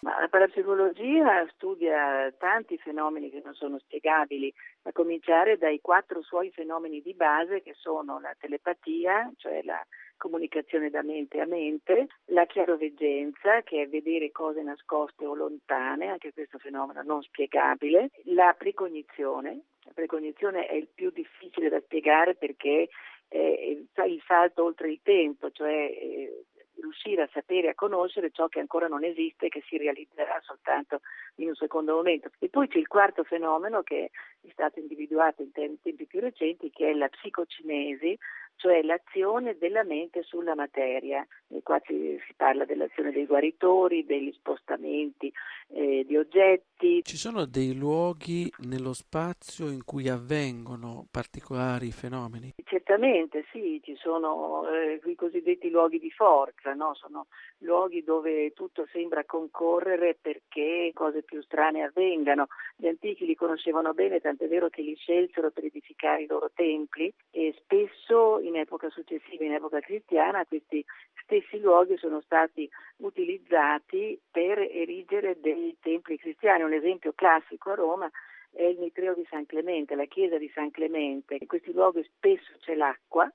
[0.00, 4.52] Ma la parapsicologia studia tanti fenomeni che non sono spiegabili,
[4.82, 9.84] a cominciare dai quattro suoi fenomeni di base che sono la telepatia, cioè la
[10.16, 16.32] comunicazione da mente a mente, la chiaroveggenza, che è vedere cose nascoste o lontane, anche
[16.32, 22.88] questo fenomeno non spiegabile, la precognizione, la precognizione è il più difficile da spiegare perché
[23.28, 26.44] è il salto oltre il tempo, cioè eh,
[26.86, 31.00] riuscire a sapere, a conoscere ciò che ancora non esiste e che si realizzerà soltanto
[31.36, 32.30] in un secondo momento.
[32.38, 36.90] E poi c'è il quarto fenomeno che è stato individuato in tempi più recenti, che
[36.90, 38.16] è la psicocinesi,
[38.56, 41.26] cioè l'azione della mente sulla materia.
[41.48, 45.32] E qua si, si, parla dell'azione dei guaritori, degli spostamenti
[45.68, 47.02] eh, di oggetti.
[47.02, 52.54] Ci sono dei luoghi nello spazio in cui avvengono particolari fenomeni?
[52.88, 56.94] Certamente sì, ci sono eh, i cosiddetti luoghi di forza, no?
[56.94, 57.26] sono
[57.58, 62.46] luoghi dove tutto sembra concorrere perché cose più strane avvengano.
[62.76, 67.12] Gli antichi li conoscevano bene, tant'è vero che li scelsero per edificare i loro templi
[67.32, 70.84] e spesso in epoca successiva, in epoca cristiana, questi
[71.24, 76.62] stessi luoghi sono stati utilizzati per erigere dei templi cristiani.
[76.62, 78.08] Un esempio classico a Roma
[78.56, 81.36] è il Mitreo di San Clemente, la chiesa di San Clemente.
[81.38, 83.30] In questi luoghi spesso c'è l'acqua,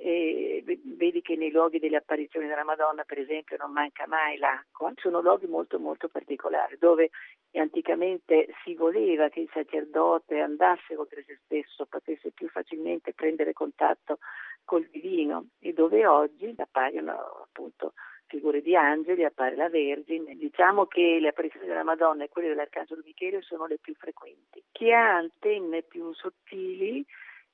[0.00, 0.62] e
[0.96, 4.92] vedi che nei luoghi delle apparizioni della Madonna, per esempio, non manca mai l'acqua.
[4.96, 7.10] Sono luoghi molto molto particolari dove
[7.54, 14.18] anticamente si voleva che il sacerdote andasse oltre se stesso, potesse più facilmente prendere contatto
[14.64, 17.94] col divino e dove oggi appaiono appunto
[18.28, 20.36] figure di angeli, appare la Vergine.
[20.36, 24.62] Diciamo che le apparizioni della Madonna e quelle dell'Arcangelo Michele sono le più frequenti.
[24.70, 27.04] Chi ha antenne più sottili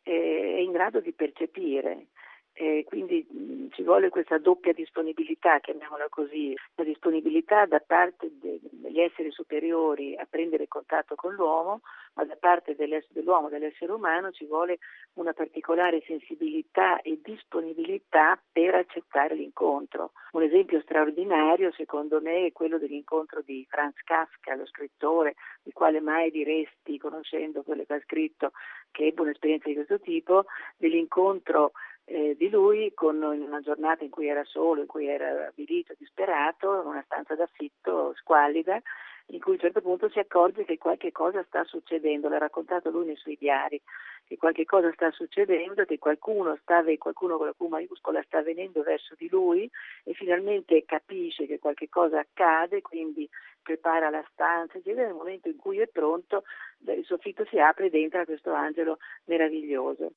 [0.02, 2.08] eh, è in grado di percepire
[2.54, 3.26] eh, quindi
[3.72, 10.16] ci vuole questa doppia disponibilità, chiamiamola così, la disponibilità da parte de- degli esseri superiori
[10.16, 11.80] a prendere contatto con l'uomo,
[12.14, 14.78] ma da parte dell'uomo, dell'essere umano, ci vuole
[15.14, 20.12] una particolare sensibilità e disponibilità per accettare l'incontro.
[20.32, 25.34] Un esempio straordinario, secondo me, è quello dell'incontro di Franz Kafka, lo scrittore,
[25.64, 28.52] il quale mai diresti, conoscendo quello che ha scritto,
[28.92, 30.44] che ebbe un'esperienza di questo tipo,
[30.76, 31.72] dell'incontro
[32.06, 36.80] eh, di lui con, una giornata in cui era solo, in cui era avvilito, disperato,
[36.82, 38.80] in una stanza d'affitto squallida,
[39.28, 42.90] in cui a un certo punto si accorge che qualche cosa sta succedendo, l'ha raccontato
[42.90, 43.80] lui nei suoi diari,
[44.26, 48.82] che qualche cosa sta succedendo, che qualcuno, sta, qualcuno con la Q maiuscola sta venendo
[48.82, 49.70] verso di lui
[50.04, 53.28] e finalmente capisce che qualche cosa accade, quindi
[53.62, 56.44] prepara la stanza, e nel momento in cui è pronto
[56.80, 60.12] il soffitto si apre ed entra questo angelo meraviglioso.